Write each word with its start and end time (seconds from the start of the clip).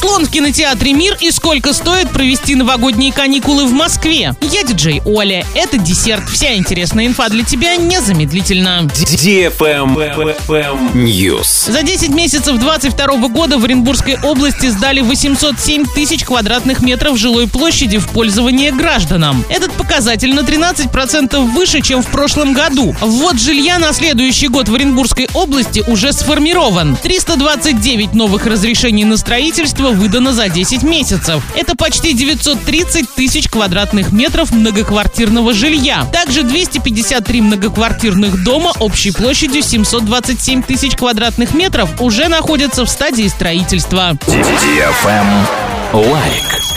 Слон 0.00 0.24
в 0.24 0.30
кинотеатре 0.30 0.94
«Мир» 0.94 1.18
и 1.20 1.30
сколько 1.30 1.74
стоит 1.74 2.08
провести 2.08 2.54
новогодние 2.54 3.12
каникулы 3.12 3.66
в 3.66 3.72
Москве. 3.74 4.34
Я 4.40 4.62
диджей 4.62 5.02
Оля. 5.04 5.44
Это 5.54 5.76
десерт. 5.76 6.26
Вся 6.30 6.54
интересная 6.54 7.06
инфа 7.06 7.28
для 7.28 7.44
тебя 7.44 7.76
незамедлительно. 7.76 8.88
News. 10.94 11.70
За 11.70 11.82
10 11.82 12.08
месяцев 12.14 12.58
22 12.58 13.28
года 13.28 13.58
в 13.58 13.64
Оренбургской 13.66 14.18
области 14.22 14.68
сдали 14.68 15.02
807 15.02 15.84
тысяч 15.94 16.24
квадратных 16.24 16.80
метров 16.80 17.18
жилой 17.18 17.46
площади 17.46 17.98
в 17.98 18.08
пользование 18.08 18.72
гражданам. 18.72 19.44
Этот 19.50 19.70
показатель 19.72 20.34
на 20.34 20.40
13% 20.40 21.36
выше, 21.52 21.82
чем 21.82 22.02
в 22.02 22.06
прошлом 22.06 22.54
году. 22.54 22.96
Ввод 23.02 23.38
жилья 23.38 23.78
на 23.78 23.92
следующий 23.92 24.48
год 24.48 24.70
в 24.70 24.74
Оренбургской 24.74 25.28
области 25.34 25.84
уже 25.86 26.14
сформирован. 26.14 26.96
329 26.96 28.14
новых 28.14 28.46
разрешений 28.46 29.04
на 29.04 29.18
строительство 29.18 29.89
выдано 29.92 30.32
за 30.32 30.48
10 30.48 30.82
месяцев. 30.82 31.42
Это 31.54 31.76
почти 31.76 32.12
930 32.12 33.14
тысяч 33.14 33.48
квадратных 33.48 34.12
метров 34.12 34.52
многоквартирного 34.52 35.52
жилья. 35.52 36.06
Также 36.12 36.42
253 36.42 37.40
многоквартирных 37.40 38.42
дома 38.42 38.72
общей 38.80 39.10
площадью 39.10 39.62
727 39.62 40.62
тысяч 40.62 40.96
квадратных 40.96 41.54
метров 41.54 42.00
уже 42.00 42.28
находятся 42.28 42.84
в 42.84 42.88
стадии 42.90 43.28
строительства. 43.28 44.16
Лайк. 45.92 46.69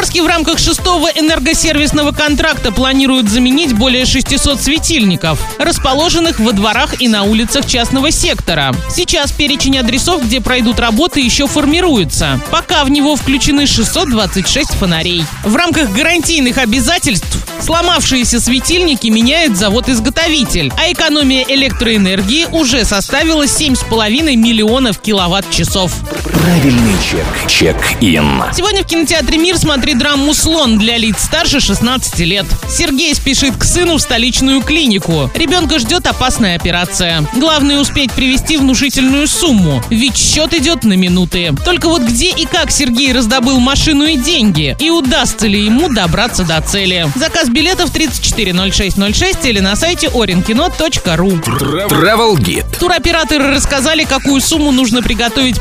Орске 0.00 0.22
в 0.22 0.26
рамках 0.26 0.58
шестого 0.58 1.08
энергосервисного 1.08 2.12
контракта 2.12 2.72
планируют 2.72 3.28
заменить 3.28 3.74
более 3.74 4.06
600 4.06 4.58
светильников, 4.58 5.38
расположенных 5.58 6.40
во 6.40 6.52
дворах 6.52 7.02
и 7.02 7.06
на 7.06 7.24
улицах 7.24 7.66
частного 7.66 8.10
сектора. 8.10 8.74
Сейчас 8.88 9.30
перечень 9.30 9.76
адресов, 9.76 10.24
где 10.24 10.40
пройдут 10.40 10.80
работы, 10.80 11.20
еще 11.20 11.46
формируется. 11.46 12.40
Пока 12.50 12.84
в 12.84 12.90
него 12.90 13.14
включены 13.14 13.66
626 13.66 14.70
фонарей. 14.70 15.22
В 15.44 15.54
рамках 15.54 15.90
гарантийных 15.90 16.56
обязательств 16.56 17.36
сломавшиеся 17.60 18.40
светильники 18.40 19.08
меняет 19.08 19.58
завод-изготовитель, 19.58 20.72
а 20.78 20.90
экономия 20.90 21.44
электроэнергии 21.46 22.46
уже 22.46 22.86
составила 22.86 23.44
7,5 23.44 24.34
миллионов 24.34 24.98
киловатт-часов. 24.98 25.92
Правильный 26.32 26.94
чек. 27.02 27.26
Чек-ин. 27.48 28.42
Сегодня 28.54 28.82
в 28.82 28.86
кинотеатре 28.86 29.38
«Мир» 29.38 29.56
смотри 29.58 29.94
драму 29.94 30.32
«Слон» 30.34 30.78
для 30.78 30.96
лиц 30.96 31.24
старше 31.24 31.60
16 31.60 32.18
лет. 32.20 32.46
Сергей 32.68 33.14
спешит 33.14 33.56
к 33.56 33.64
сыну 33.64 33.96
в 33.96 34.00
столичную 34.00 34.62
клинику. 34.62 35.30
Ребенка 35.34 35.78
ждет 35.78 36.06
опасная 36.06 36.56
операция. 36.56 37.26
Главное 37.36 37.78
успеть 37.80 38.12
привести 38.12 38.56
внушительную 38.58 39.26
сумму, 39.26 39.82
ведь 39.90 40.16
счет 40.16 40.54
идет 40.54 40.84
на 40.84 40.94
минуты. 40.94 41.54
Только 41.64 41.88
вот 41.88 42.02
где 42.02 42.30
и 42.30 42.46
как 42.46 42.70
Сергей 42.70 43.12
раздобыл 43.12 43.58
машину 43.58 44.04
и 44.04 44.16
деньги? 44.16 44.76
И 44.78 44.90
удастся 44.90 45.46
ли 45.46 45.64
ему 45.64 45.88
добраться 45.88 46.44
до 46.44 46.60
цели? 46.60 47.08
Заказ 47.16 47.48
билетов 47.48 47.90
340606 47.90 49.44
или 49.46 49.60
на 49.60 49.74
сайте 49.76 50.06
orinkino.ru. 50.08 51.42
Travel 51.88 52.36
Guide. 52.36 52.78
Туроператоры 52.78 53.54
рассказали, 53.54 54.04
какую 54.04 54.40
сумму 54.40 54.70
нужно 54.70 55.02
приготовить 55.02 55.60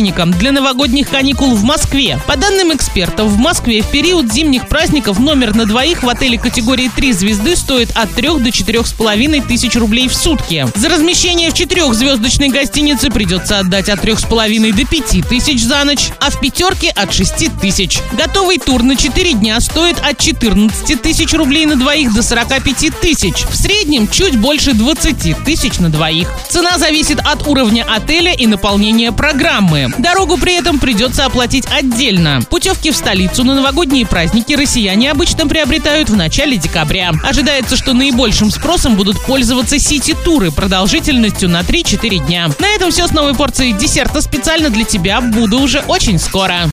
путешественникам 0.00 0.30
для 0.32 0.52
новогодних 0.52 1.08
каникул 1.10 1.54
в 1.54 1.62
Москве. 1.62 2.18
По 2.26 2.36
данным 2.36 2.74
экспертов, 2.74 3.28
в 3.28 3.36
Москве 3.36 3.82
в 3.82 3.90
период 3.90 4.32
зимних 4.32 4.66
праздников 4.68 5.18
номер 5.18 5.54
на 5.54 5.66
двоих 5.66 6.02
в 6.02 6.08
отеле 6.08 6.38
категории 6.38 6.90
3 6.94 7.12
звезды 7.12 7.54
стоит 7.54 7.90
от 7.94 8.10
3 8.14 8.28
до 8.38 8.48
4,5 8.48 9.46
тысяч 9.46 9.76
рублей 9.76 10.08
в 10.08 10.14
сутки. 10.14 10.66
За 10.74 10.88
размещение 10.88 11.50
в 11.50 11.54
четырехзвездочной 11.54 12.48
гостинице 12.48 13.10
придется 13.10 13.58
отдать 13.58 13.88
от 13.88 14.02
3,5 14.02 14.72
до 14.72 14.86
5 14.86 15.28
тысяч 15.28 15.62
за 15.62 15.84
ночь, 15.84 16.08
а 16.20 16.30
в 16.30 16.40
пятерке 16.40 16.90
от 16.90 17.12
6 17.12 17.60
тысяч. 17.60 17.98
Готовый 18.12 18.58
тур 18.58 18.82
на 18.82 18.96
4 18.96 19.34
дня 19.34 19.60
стоит 19.60 19.98
от 19.98 20.18
14 20.18 21.02
тысяч 21.02 21.34
рублей 21.34 21.66
на 21.66 21.76
двоих 21.76 22.14
до 22.14 22.22
45 22.22 23.00
тысяч. 23.00 23.44
В 23.44 23.56
среднем 23.56 24.08
чуть 24.08 24.38
больше 24.38 24.72
20 24.72 25.44
тысяч 25.44 25.78
на 25.78 25.90
двоих. 25.90 26.30
Цена 26.48 26.78
зависит 26.78 27.20
от 27.20 27.46
уровня 27.46 27.84
отеля 27.88 28.32
и 28.32 28.46
наполнения 28.46 29.12
программы. 29.12 29.89
Дорогу 29.98 30.36
при 30.36 30.54
этом 30.54 30.78
придется 30.78 31.24
оплатить 31.24 31.66
отдельно. 31.70 32.40
Путевки 32.48 32.90
в 32.90 32.96
столицу 32.96 33.44
на 33.44 33.54
новогодние 33.54 34.06
праздники 34.06 34.52
россияне 34.54 35.10
обычно 35.10 35.46
приобретают 35.46 36.10
в 36.10 36.16
начале 36.16 36.56
декабря. 36.56 37.12
Ожидается, 37.22 37.76
что 37.76 37.92
наибольшим 37.92 38.50
спросом 38.50 38.96
будут 38.96 39.20
пользоваться 39.24 39.78
сити-туры 39.78 40.50
продолжительностью 40.50 41.48
на 41.48 41.60
3-4 41.60 42.26
дня. 42.26 42.50
На 42.58 42.68
этом 42.68 42.90
все 42.90 43.06
с 43.06 43.12
новой 43.12 43.34
порцией 43.34 43.72
десерта 43.72 44.20
специально 44.20 44.70
для 44.70 44.84
тебя. 44.84 45.20
Буду 45.20 45.60
уже 45.60 45.80
очень 45.80 46.18
скоро. 46.18 46.68